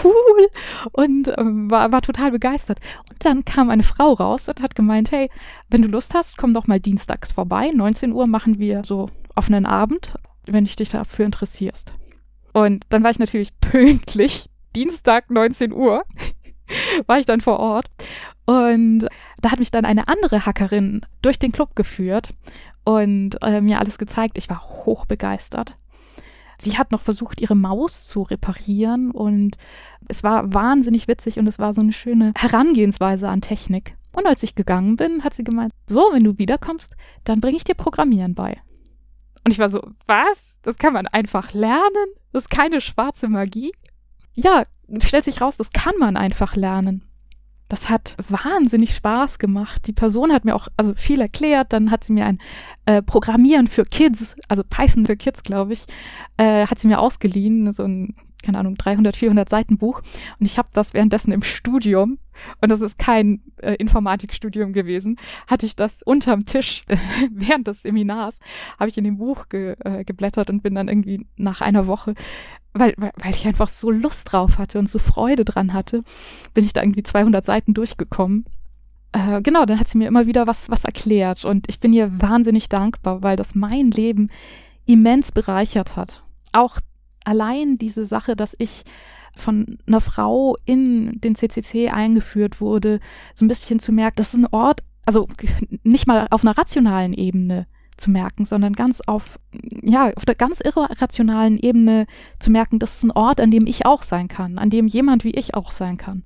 [0.03, 0.47] cool.
[0.91, 2.79] Und ähm, war, war total begeistert.
[3.09, 5.29] Und dann kam eine Frau raus und hat gemeint, hey,
[5.69, 7.71] wenn du Lust hast, komm doch mal dienstags vorbei.
[7.73, 11.93] 19 Uhr machen wir so offenen Abend, wenn dich dich dafür interessierst.
[12.53, 14.49] Und dann war ich natürlich pünktlich.
[14.75, 16.03] Dienstag 19 Uhr
[17.07, 17.89] war ich dann vor Ort
[18.49, 19.07] und
[19.41, 22.33] da hat mich dann eine andere Hackerin durch den Club geführt
[22.83, 24.37] und äh, mir alles gezeigt.
[24.37, 25.77] Ich war hochbegeistert.
[26.61, 29.55] Sie hat noch versucht, ihre Maus zu reparieren und
[30.09, 33.95] es war wahnsinnig witzig und es war so eine schöne Herangehensweise an Technik.
[34.11, 37.63] Und als ich gegangen bin, hat sie gemeint, so, wenn du wiederkommst, dann bringe ich
[37.63, 38.57] dir Programmieren bei.
[39.45, 40.57] Und ich war so, was?
[40.63, 42.07] Das kann man einfach lernen?
[42.33, 43.71] Das ist keine schwarze Magie?
[44.33, 44.63] Ja,
[45.01, 47.08] stellt sich raus, das kann man einfach lernen
[47.69, 49.87] das hat wahnsinnig Spaß gemacht.
[49.87, 51.71] Die Person hat mir auch also viel erklärt.
[51.71, 52.39] Dann hat sie mir ein
[52.85, 55.85] äh, Programmieren für Kids, also Python für Kids, glaube ich,
[56.37, 60.01] äh, hat sie mir ausgeliehen, so ein keine Ahnung 300, 400 Seiten Buch.
[60.39, 62.19] Und ich habe das währenddessen im Studium
[62.61, 66.97] und das ist kein äh, Informatikstudium gewesen, hatte ich das unterm Tisch äh,
[67.31, 68.39] während des Seminars,
[68.79, 72.13] habe ich in dem Buch ge, äh, geblättert und bin dann irgendwie nach einer Woche,
[72.73, 76.03] weil, weil, ich einfach so Lust drauf hatte und so Freude dran hatte,
[76.53, 78.45] bin ich da irgendwie 200 Seiten durchgekommen.
[79.11, 82.21] Äh, genau, dann hat sie mir immer wieder was, was erklärt und ich bin ihr
[82.21, 84.29] wahnsinnig dankbar, weil das mein Leben
[84.85, 86.21] immens bereichert hat.
[86.51, 86.77] Auch
[87.25, 88.83] allein diese Sache, dass ich
[89.35, 92.99] von einer Frau in den CCC eingeführt wurde,
[93.35, 95.27] so ein bisschen zu merken, das ist ein Ort, also
[95.83, 97.67] nicht mal auf einer rationalen Ebene
[97.99, 99.39] zu merken, sondern ganz auf,
[99.81, 102.05] ja, auf der ganz irrationalen Ebene
[102.39, 105.23] zu merken, das ist ein Ort, an dem ich auch sein kann, an dem jemand
[105.23, 106.23] wie ich auch sein kann.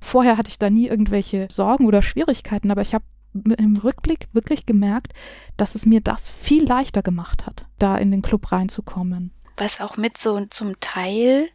[0.00, 4.66] Vorher hatte ich da nie irgendwelche Sorgen oder Schwierigkeiten, aber ich habe im Rückblick wirklich
[4.66, 5.12] gemerkt,
[5.56, 9.32] dass es mir das viel leichter gemacht hat, da in den Club reinzukommen.
[9.56, 11.48] Was auch mit so zum Teil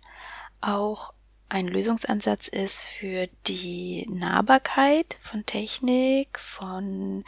[0.59, 1.13] auch
[1.49, 7.25] ein Lösungsansatz ist für die Nahbarkeit von Technik, von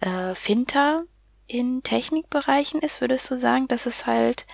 [0.00, 1.04] äh, Finter
[1.50, 4.46] in Technikbereichen ist, würdest du sagen, dass es halt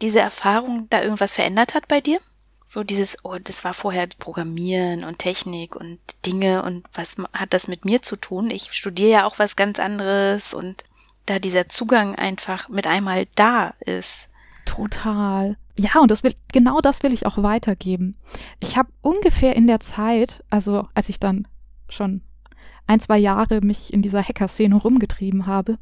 [0.00, 2.20] diese Erfahrung da irgendwas verändert hat bei dir?
[2.62, 7.68] So dieses, oh, das war vorher Programmieren und Technik und Dinge und was hat das
[7.68, 8.50] mit mir zu tun?
[8.50, 10.84] Ich studiere ja auch was ganz anderes und
[11.26, 14.28] da dieser Zugang einfach mit einmal da ist.
[14.64, 15.56] Total.
[15.76, 18.16] Ja, und das will, genau das will ich auch weitergeben.
[18.60, 21.46] Ich habe ungefähr in der Zeit, also als ich dann
[21.88, 22.22] schon
[22.86, 25.78] ein, zwei Jahre mich in dieser Hacker-Szene rumgetrieben habe,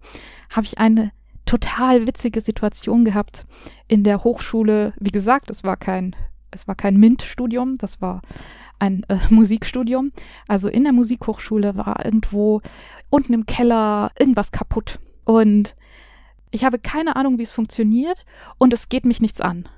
[0.51, 1.13] habe ich eine
[1.47, 3.45] total witzige Situation gehabt
[3.89, 4.95] in der Hochschule.
[4.99, 6.17] Wie gesagt, es war kein
[6.55, 8.23] es war kein MINT-Studium, das war
[8.79, 10.13] ein äh, Musikstudium.
[10.49, 12.61] Also in der Musikhochschule war irgendwo
[13.11, 14.99] unten im Keller irgendwas kaputt.
[15.25, 15.75] Und
[16.51, 18.25] ich habe keine Ahnung, wie es funktioniert
[18.59, 19.69] und es geht mich nichts an.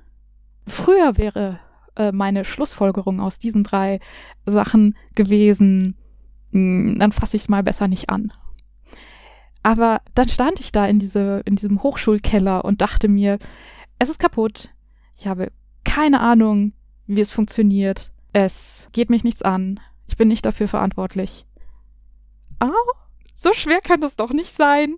[0.67, 1.61] Früher wäre
[1.97, 4.01] äh, meine Schlussfolgerung aus diesen drei
[4.45, 5.97] Sachen gewesen,
[6.53, 8.33] hm, dann fasse ich es mal besser nicht an.
[9.63, 13.39] Aber dann stand ich da in, diese, in diesem Hochschulkeller und dachte mir,
[13.99, 14.71] es ist kaputt.
[15.17, 15.51] Ich habe
[15.85, 16.73] keine Ahnung,
[17.07, 18.13] wie es funktioniert.
[18.33, 19.81] Es geht mich nichts an.
[20.07, 21.47] Ich bin nicht dafür verantwortlich.
[22.61, 22.71] Ah,
[23.35, 24.97] so schwer kann das doch nicht sein.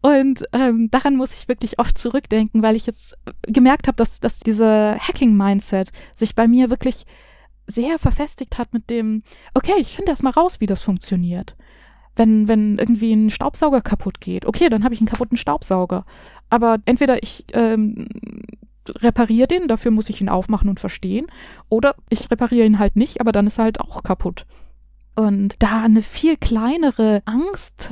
[0.00, 4.38] Und ähm, daran muss ich wirklich oft zurückdenken, weil ich jetzt gemerkt habe, dass, dass
[4.38, 7.06] diese Hacking-Mindset sich bei mir wirklich
[7.66, 9.22] sehr verfestigt hat mit dem,
[9.54, 11.56] okay, ich finde erst mal raus, wie das funktioniert.
[12.14, 16.06] Wenn, wenn irgendwie ein Staubsauger kaputt geht, okay, dann habe ich einen kaputten Staubsauger.
[16.48, 18.08] Aber entweder ich ähm,
[18.88, 21.26] repariere den, dafür muss ich ihn aufmachen und verstehen.
[21.68, 24.46] Oder ich repariere ihn halt nicht, aber dann ist er halt auch kaputt.
[25.14, 27.90] Und da eine viel kleinere Angst,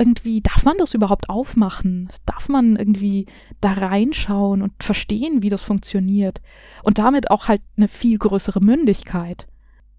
[0.00, 2.08] irgendwie, darf man das überhaupt aufmachen?
[2.24, 3.26] Darf man irgendwie
[3.60, 6.40] da reinschauen und verstehen, wie das funktioniert?
[6.82, 9.46] Und damit auch halt eine viel größere Mündigkeit.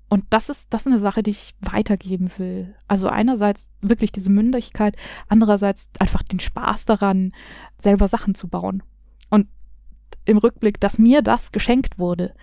[0.10, 2.76] Und das ist, das ist eine Sache, die ich weitergeben will.
[2.88, 4.98] Also einerseits wirklich diese Mündigkeit,
[5.30, 7.32] andererseits einfach den Spaß daran,
[7.78, 8.82] selber Sachen zu bauen.
[9.30, 9.48] Und
[10.26, 12.34] im Rückblick, dass mir das geschenkt wurde.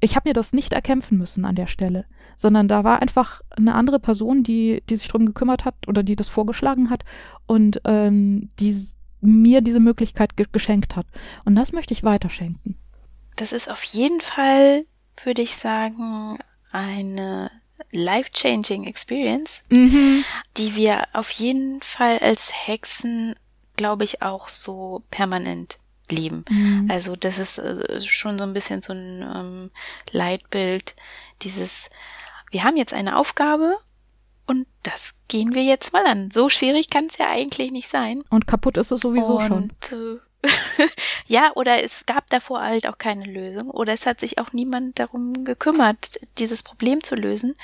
[0.00, 2.06] Ich habe mir das nicht erkämpfen müssen an der Stelle,
[2.38, 6.16] sondern da war einfach eine andere Person, die, die sich darum gekümmert hat oder die
[6.16, 7.04] das vorgeschlagen hat
[7.46, 8.74] und ähm, die
[9.20, 11.06] mir diese Möglichkeit ge geschenkt hat.
[11.44, 12.78] Und das möchte ich weiterschenken.
[13.36, 14.86] Das ist auf jeden Fall,
[15.24, 16.38] würde ich sagen,
[16.70, 17.50] eine
[17.90, 20.24] life-changing Experience, mhm.
[20.56, 23.34] die wir auf jeden Fall als Hexen,
[23.76, 26.44] glaube ich, auch so permanent leben.
[26.48, 26.88] Mhm.
[26.90, 29.70] Also das ist äh, schon so ein bisschen so ein ähm,
[30.12, 30.94] Leitbild,
[31.42, 31.90] dieses,
[32.50, 33.76] wir haben jetzt eine Aufgabe
[34.46, 36.30] und das gehen wir jetzt mal an.
[36.30, 38.24] So schwierig kann es ja eigentlich nicht sein.
[38.30, 40.18] Und kaputt ist es sowieso und, schon.
[40.42, 40.48] Äh,
[41.26, 44.98] ja, oder es gab davor halt auch keine Lösung oder es hat sich auch niemand
[44.98, 47.56] darum gekümmert, dieses Problem zu lösen.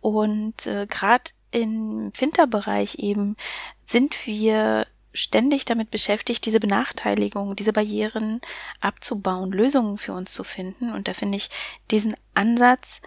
[0.00, 3.36] Und äh, gerade im Finterbereich eben
[3.84, 8.40] sind wir ständig damit beschäftigt, diese Benachteiligung, diese Barrieren
[8.80, 10.90] abzubauen, Lösungen für uns zu finden.
[10.92, 11.50] Und da finde ich
[11.90, 13.02] diesen Ansatz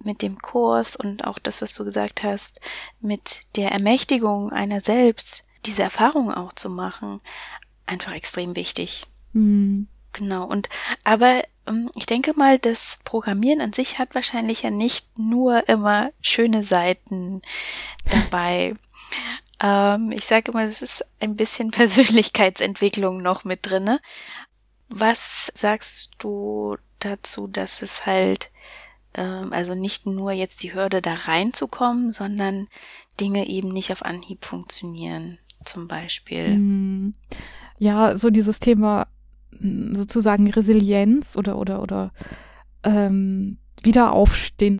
[0.00, 2.60] mit dem Kurs und auch das, was du gesagt hast,
[3.00, 7.20] mit der Ermächtigung einer selbst, diese Erfahrung auch zu machen,
[7.86, 9.04] einfach extrem wichtig.
[9.32, 9.88] Mhm.
[10.12, 10.44] Genau.
[10.44, 10.68] Und
[11.04, 16.10] aber ähm, ich denke mal, das Programmieren an sich hat wahrscheinlich ja nicht nur immer
[16.20, 17.42] schöne Seiten
[18.10, 18.74] dabei.
[19.60, 24.00] Ähm, ich sage immer, es ist ein bisschen Persönlichkeitsentwicklung noch mit drinne.
[24.88, 28.50] Was sagst du dazu, dass es halt
[29.22, 32.68] also nicht nur jetzt die Hürde da reinzukommen, sondern
[33.20, 36.46] Dinge eben nicht auf Anhieb funktionieren, zum Beispiel?
[36.46, 37.14] Hm.
[37.78, 39.06] Ja, so dieses Thema
[39.58, 42.12] hm, sozusagen Resilienz oder oder oder
[42.84, 44.78] ähm, Wiederaufstehen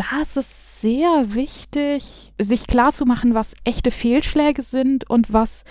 [0.00, 5.64] da ist es sehr wichtig, sich klarzumachen, was echte Fehlschläge sind und was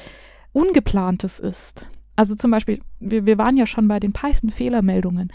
[0.52, 1.88] ungeplantes ist.
[2.16, 5.32] Also zum Beispiel, wir, wir waren ja schon bei den Python-Fehlermeldungen.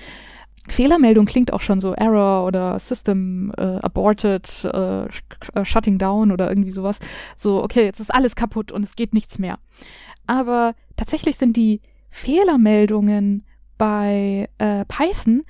[0.69, 6.49] Fehlermeldung klingt auch schon so Error oder System äh, aborted, äh, äh, shutting down oder
[6.49, 7.01] irgendwie sowas.
[7.37, 9.59] So, okay, jetzt ist alles kaputt und es geht nichts mehr.
[10.27, 13.45] Aber tatsächlich sind die Fehlermeldungen
[13.77, 15.43] bei äh, Python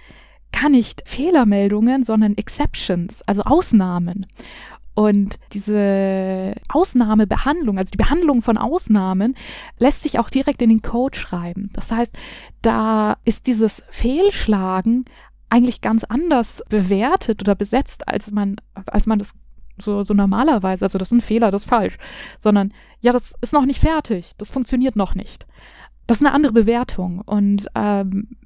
[0.53, 4.27] gar nicht Fehlermeldungen, sondern Exceptions, also Ausnahmen.
[4.95, 9.35] Und diese Ausnahmebehandlung, also die Behandlung von Ausnahmen,
[9.79, 11.71] lässt sich auch direkt in den Code schreiben.
[11.73, 12.17] Das heißt,
[12.63, 15.05] da ist dieses Fehlschlagen
[15.49, 19.33] eigentlich ganz anders bewertet oder besetzt, als man, als man das
[19.79, 21.97] so, so normalerweise, also das ist ein Fehler, das ist falsch,
[22.39, 25.47] sondern ja, das ist noch nicht fertig, das funktioniert noch nicht.
[26.07, 27.21] Das ist eine andere Bewertung.
[27.21, 28.37] Und ähm,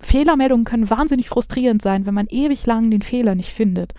[0.00, 3.94] Fehlermeldungen können wahnsinnig frustrierend sein, wenn man ewig lang den Fehler nicht findet.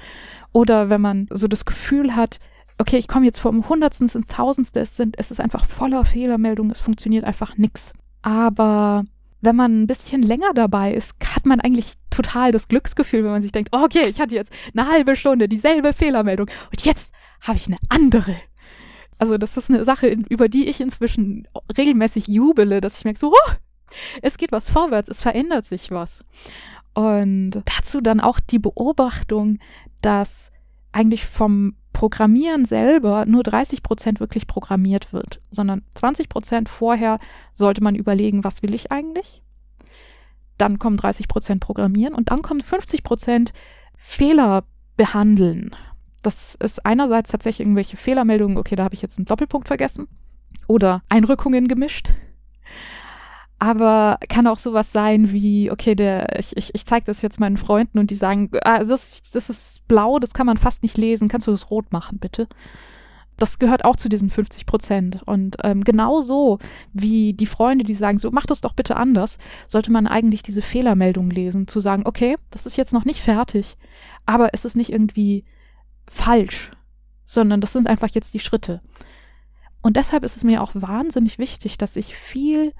[0.52, 2.40] Oder wenn man so das Gefühl hat,
[2.78, 6.72] okay, ich komme jetzt vom Hundertsten ins Tausendste, es, sind, es ist einfach voller Fehlermeldungen,
[6.72, 7.94] es funktioniert einfach nichts.
[8.22, 9.06] Aber
[9.42, 13.42] wenn man ein bisschen länger dabei ist, hat man eigentlich total das Glücksgefühl, wenn man
[13.42, 17.68] sich denkt, okay, ich hatte jetzt eine halbe Stunde dieselbe Fehlermeldung und jetzt habe ich
[17.68, 18.36] eine andere.
[19.20, 23.32] Also das ist eine Sache, über die ich inzwischen regelmäßig jubele, dass ich merke, so,
[23.32, 23.52] oh,
[24.22, 26.24] es geht was vorwärts, es verändert sich was.
[26.94, 29.60] Und dazu dann auch die Beobachtung,
[30.02, 30.52] dass
[30.92, 37.20] eigentlich vom Programmieren selber nur 30 Prozent wirklich programmiert wird, sondern 20 Prozent vorher
[37.54, 39.42] sollte man überlegen, was will ich eigentlich?
[40.58, 43.54] Dann kommen 30 Prozent Programmieren und dann kommen 50 Prozent
[43.96, 44.64] Fehler
[44.96, 45.76] behandeln.
[46.22, 50.08] Das ist einerseits tatsächlich irgendwelche Fehlermeldungen, okay, da habe ich jetzt einen Doppelpunkt vergessen
[50.68, 52.12] oder Einrückungen gemischt
[53.60, 57.58] aber kann auch sowas sein wie, okay, der, ich, ich, ich zeige das jetzt meinen
[57.58, 61.28] Freunden und die sagen, ah, das, das ist blau, das kann man fast nicht lesen,
[61.28, 62.48] kannst du das rot machen, bitte?
[63.36, 65.22] Das gehört auch zu diesen 50 Prozent.
[65.26, 66.58] Und ähm, genauso
[66.94, 70.62] wie die Freunde, die sagen, so, mach das doch bitte anders, sollte man eigentlich diese
[70.62, 73.78] Fehlermeldung lesen, zu sagen, okay, das ist jetzt noch nicht fertig,
[74.26, 75.46] aber es ist nicht irgendwie
[76.08, 76.72] falsch,
[77.26, 78.82] sondern das sind einfach jetzt die Schritte.
[79.82, 82.74] Und deshalb ist es mir auch wahnsinnig wichtig, dass ich viel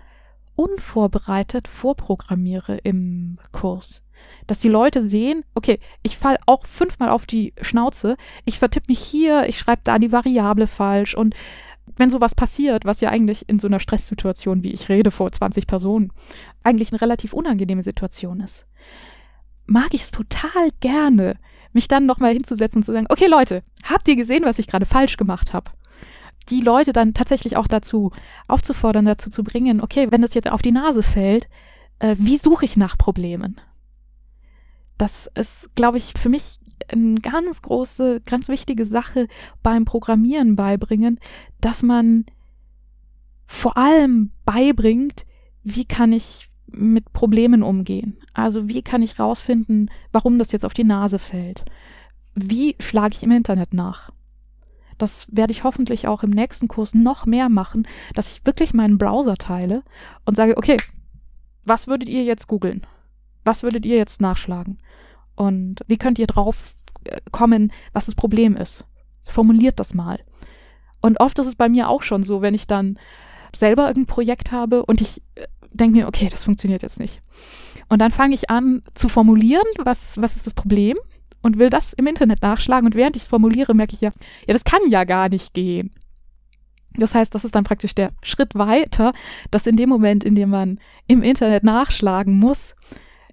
[0.58, 4.02] unvorbereitet vorprogrammiere im Kurs.
[4.48, 9.00] Dass die Leute sehen, okay, ich fall auch fünfmal auf die Schnauze, ich vertippe mich
[9.00, 11.36] hier, ich schreibe da die Variable falsch und
[11.96, 15.68] wenn sowas passiert, was ja eigentlich in so einer Stresssituation, wie ich rede vor 20
[15.68, 16.12] Personen,
[16.64, 18.66] eigentlich eine relativ unangenehme Situation ist,
[19.68, 21.38] mag ich es total gerne,
[21.72, 24.86] mich dann nochmal hinzusetzen und zu sagen, okay Leute, habt ihr gesehen, was ich gerade
[24.86, 25.72] falsch gemacht habe?
[26.50, 28.12] Die Leute dann tatsächlich auch dazu
[28.48, 31.48] aufzufordern, dazu zu bringen, okay, wenn das jetzt auf die Nase fällt,
[32.00, 33.60] äh, wie suche ich nach Problemen?
[34.98, 36.60] Das ist, glaube ich, für mich
[36.92, 39.28] eine ganz große, ganz wichtige Sache
[39.62, 41.20] beim Programmieren beibringen,
[41.62, 42.26] dass man
[43.46, 45.26] vor allem beibringt,
[45.64, 48.18] wie kann ich mit Problemen umgehen?
[48.34, 51.66] Also wie kann ich rausfinden, warum das jetzt auf die Nase fällt?
[52.36, 54.12] Wie schlage ich im Internet nach?
[54.98, 58.98] Das werde ich hoffentlich auch im nächsten Kurs noch mehr machen, dass ich wirklich meinen
[58.98, 59.84] Browser teile
[60.26, 60.78] und sage, okay,
[61.64, 62.86] was würdet ihr jetzt googeln?
[63.44, 64.78] Was würdet ihr jetzt nachschlagen?
[65.36, 66.74] Und wie könnt ihr drauf
[67.06, 68.86] äh, kommen, was das Problem ist?
[69.26, 70.20] Formuliert das mal.
[71.02, 72.98] Und oft ist es bei mir auch schon so, wenn ich dann
[73.56, 77.22] selber irgendein Projekt habe und ich äh, denke mir, okay, das funktioniert jetzt nicht.
[77.90, 80.98] Und dann fange ich an zu formulieren, was, was ist das Problem?
[81.48, 84.12] Und will das im Internet nachschlagen und während ich es formuliere, merke ich ja,
[84.48, 85.92] ja, das kann ja gar nicht gehen.
[86.96, 89.14] Das heißt, das ist dann praktisch der Schritt weiter,
[89.50, 92.76] dass in dem Moment, in dem man im Internet nachschlagen muss,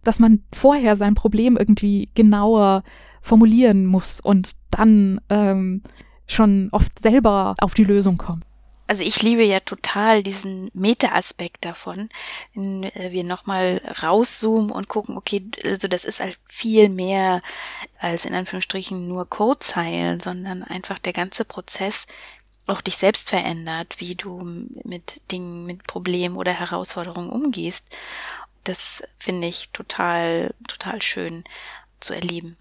[0.02, 2.82] dass man vorher sein Problem irgendwie genauer
[3.20, 5.82] formulieren muss und dann ähm,
[6.26, 8.44] schon oft selber auf die Lösung kommt
[8.86, 12.10] also ich liebe ja total diesen Meta-Aspekt davon,
[12.54, 17.42] wenn äh, wir nochmal rauszoomen und gucken, okay, also das ist halt viel mehr
[17.98, 22.06] als in Anführungsstrichen nur Codezeilen, sondern einfach der ganze Prozess
[22.66, 24.40] auch dich selbst verändert, wie du
[24.84, 27.88] mit Dingen, mit Problemen oder Herausforderungen umgehst.
[28.64, 31.44] Das finde ich total, total schön
[32.00, 32.56] zu erleben.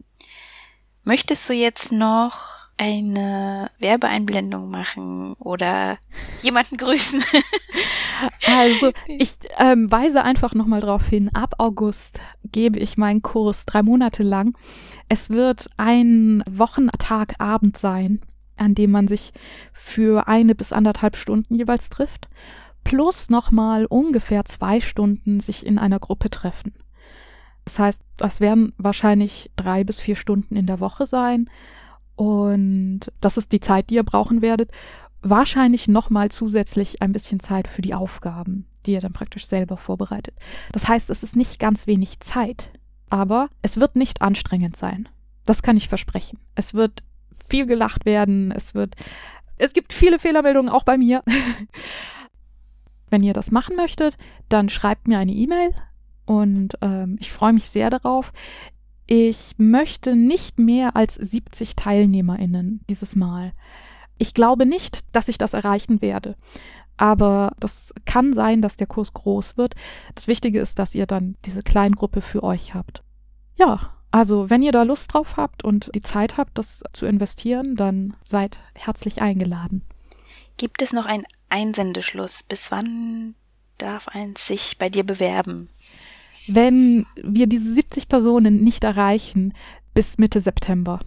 [1.04, 5.98] Möchtest du jetzt noch eine Werbeeinblendung machen oder
[6.42, 7.24] jemanden grüßen?
[8.46, 12.20] also ich ähm, weise einfach nochmal darauf hin, ab August
[12.52, 14.58] gebe ich meinen Kurs drei Monate lang.
[15.08, 18.20] Es wird ein Wochentagabend sein,
[18.58, 19.32] an dem man sich
[19.72, 22.28] für eine bis anderthalb Stunden jeweils trifft,
[22.84, 26.74] plus nochmal ungefähr zwei Stunden sich in einer Gruppe treffen.
[27.64, 31.50] Das heißt, das werden wahrscheinlich drei bis vier Stunden in der Woche sein
[32.16, 34.72] und das ist die Zeit, die ihr brauchen werdet.
[35.22, 40.36] Wahrscheinlich nochmal zusätzlich ein bisschen Zeit für die Aufgaben, die ihr dann praktisch selber vorbereitet.
[40.72, 42.72] Das heißt, es ist nicht ganz wenig Zeit,
[43.10, 45.08] aber es wird nicht anstrengend sein.
[45.46, 46.40] Das kann ich versprechen.
[46.56, 47.04] Es wird
[47.48, 48.96] viel gelacht werden, es wird,
[49.58, 51.24] es gibt viele Fehlermeldungen auch bei mir.
[53.10, 54.18] Wenn ihr das machen möchtet,
[54.50, 55.74] dann schreibt mir eine E-Mail
[56.26, 58.34] und ähm, ich freue mich sehr darauf.
[59.06, 63.54] Ich möchte nicht mehr als 70 TeilnehmerInnen dieses Mal.
[64.18, 66.36] Ich glaube nicht, dass ich das erreichen werde.
[66.96, 69.76] Aber das kann sein, dass der Kurs groß wird.
[70.16, 73.04] Das Wichtige ist, dass ihr dann diese Kleingruppe für euch habt.
[73.56, 77.76] Ja, also wenn ihr da Lust drauf habt und die Zeit habt, das zu investieren,
[77.76, 79.84] dann seid herzlich eingeladen.
[80.58, 82.44] Gibt es noch einen Einsendeschluss?
[82.44, 83.34] Bis wann
[83.80, 85.70] darf eins sich bei dir bewerben?
[86.48, 89.54] Wenn wir diese 70 Personen nicht erreichen
[89.94, 91.00] bis Mitte September.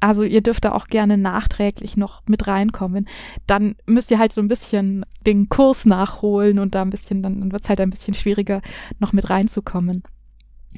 [0.00, 3.06] Also ihr dürft da auch gerne nachträglich noch mit reinkommen.
[3.46, 7.52] Dann müsst ihr halt so ein bisschen den Kurs nachholen und da ein bisschen, dann
[7.52, 8.62] wird es halt ein bisschen schwieriger,
[8.98, 10.02] noch mit reinzukommen.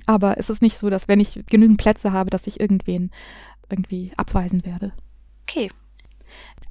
[0.05, 3.11] Aber es ist nicht so, dass wenn ich genügend Plätze habe, dass ich irgendwen
[3.71, 4.93] irgendwie abweisen werde.
[5.43, 5.71] Okay.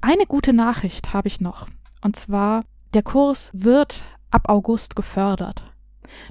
[0.00, 1.68] Eine gute Nachricht habe ich noch.
[2.02, 5.73] Und zwar, der Kurs wird ab August gefördert.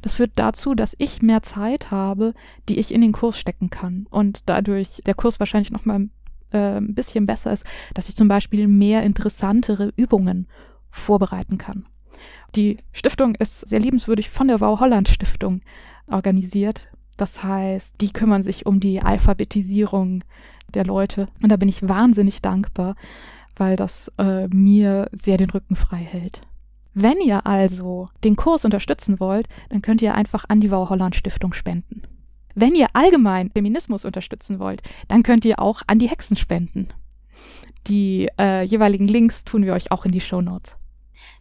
[0.02, 2.34] Das führt dazu, dass ich mehr Zeit habe,
[2.70, 6.10] die ich in den Kurs stecken kann und dadurch der Kurs wahrscheinlich noch mal
[6.52, 10.48] äh, ein bisschen besser ist, dass ich zum Beispiel mehr interessantere Übungen
[10.90, 11.86] vorbereiten kann.
[12.56, 15.62] Die Stiftung ist sehr liebenswürdig von der Wow Holland Stiftung
[16.08, 16.90] organisiert.
[17.18, 20.24] Das heißt, die kümmern sich um die Alphabetisierung
[20.74, 22.96] der Leute und da bin ich wahnsinnig dankbar,
[23.56, 26.42] weil das äh, mir sehr den Rücken frei hält.
[26.94, 31.16] Wenn ihr also den Kurs unterstützen wollt, dann könnt ihr einfach an die Wow Holland
[31.16, 32.04] Stiftung spenden.
[32.56, 36.90] Wenn ihr allgemein Feminismus unterstützen wollt, dann könnt ihr auch an die Hexen spenden.
[37.88, 40.76] Die äh, jeweiligen Links tun wir euch auch in die Show Notes.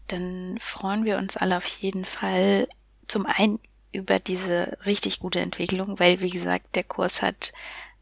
[0.09, 2.67] Dann freuen wir uns alle auf jeden Fall
[3.07, 3.59] zum einen
[3.93, 7.53] über diese richtig gute Entwicklung, weil wie gesagt, der Kurs hat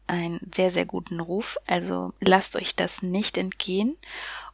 [0.07, 1.57] einen sehr, sehr guten Ruf.
[1.67, 3.97] Also lasst euch das nicht entgehen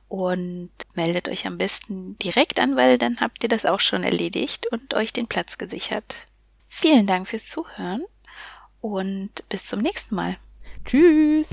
[0.10, 4.68] und meldet euch am besten direkt an, weil dann habt ihr das auch schon erledigt
[4.72, 6.28] und euch den Platz gesichert.
[6.68, 8.03] Vielen Dank fürs Zuhören
[8.82, 10.38] und bis zum nächsten Mal.
[10.86, 11.49] Tschüss.